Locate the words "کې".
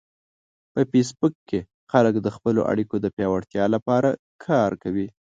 1.49-1.59